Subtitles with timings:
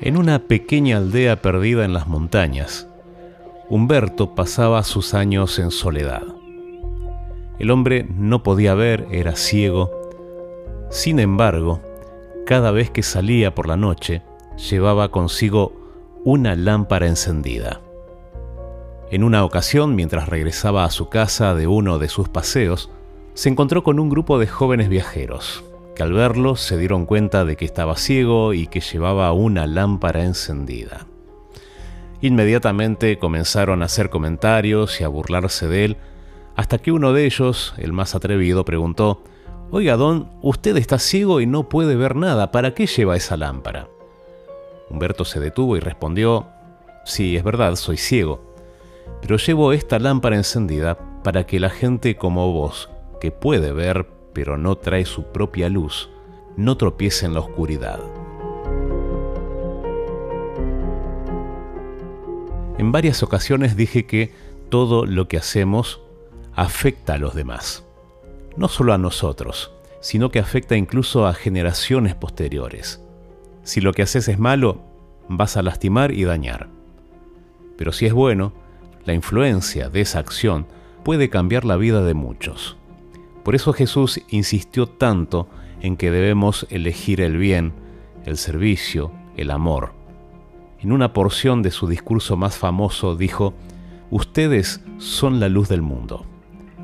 [0.00, 2.88] En una pequeña aldea perdida en las montañas,
[3.68, 6.22] Humberto pasaba sus años en soledad.
[7.58, 9.90] El hombre no podía ver, era ciego.
[10.90, 11.80] Sin embargo,
[12.44, 14.22] cada vez que salía por la noche,
[14.70, 15.72] llevaba consigo
[16.24, 17.80] una lámpara encendida.
[19.10, 22.90] En una ocasión, mientras regresaba a su casa de uno de sus paseos,
[23.34, 25.64] se encontró con un grupo de jóvenes viajeros,
[25.96, 30.24] que al verlo se dieron cuenta de que estaba ciego y que llevaba una lámpara
[30.24, 31.06] encendida.
[32.20, 35.96] Inmediatamente comenzaron a hacer comentarios y a burlarse de él,
[36.54, 39.24] hasta que uno de ellos, el más atrevido, preguntó,
[39.70, 43.88] Oiga, don, usted está ciego y no puede ver nada, ¿para qué lleva esa lámpara?
[44.90, 46.46] Humberto se detuvo y respondió,
[47.06, 48.54] Sí, es verdad, soy ciego,
[49.22, 54.58] pero llevo esta lámpara encendida para que la gente como vos, que puede ver pero
[54.58, 56.10] no trae su propia luz,
[56.58, 58.00] no tropiece en la oscuridad.
[62.76, 64.34] En varias ocasiones dije que
[64.68, 66.02] todo lo que hacemos
[66.54, 67.86] afecta a los demás.
[68.58, 73.02] No solo a nosotros, sino que afecta incluso a generaciones posteriores.
[73.62, 74.82] Si lo que haces es malo,
[75.30, 76.68] vas a lastimar y dañar.
[77.78, 78.52] Pero si es bueno,
[79.06, 80.66] la influencia de esa acción
[81.04, 82.76] puede cambiar la vida de muchos.
[83.46, 85.46] Por eso Jesús insistió tanto
[85.80, 87.74] en que debemos elegir el bien,
[88.24, 89.92] el servicio, el amor.
[90.80, 93.54] En una porción de su discurso más famoso dijo,
[94.10, 96.26] Ustedes son la luz del mundo.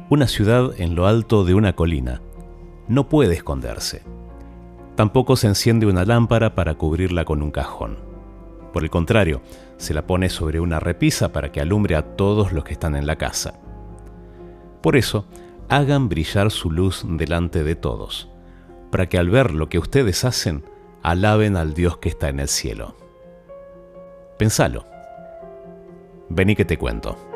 [0.08, 2.22] Una ciudad en lo alto de una colina
[2.86, 4.04] no puede esconderse.
[4.94, 7.98] Tampoco se enciende una lámpara para cubrirla con un cajón.
[8.72, 9.42] Por el contrario,
[9.78, 13.08] se la pone sobre una repisa para que alumbre a todos los que están en
[13.08, 13.54] la casa.
[14.80, 15.26] Por eso,
[15.76, 18.28] hagan brillar su luz delante de todos,
[18.90, 20.66] para que al ver lo que ustedes hacen,
[21.02, 22.94] alaben al Dios que está en el cielo.
[24.38, 24.84] Pensalo.
[26.28, 27.31] Vení que te cuento.